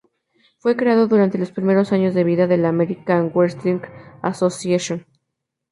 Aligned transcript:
Fue 0.57 0.75
creado 0.75 1.05
durante 1.05 1.37
los 1.37 1.51
primeros 1.51 1.91
años 1.93 2.15
de 2.15 2.23
vida 2.23 2.47
de 2.47 2.57
la 2.57 2.69
American 2.69 3.29
Wrestling 3.35 3.81
Association. 4.23 5.05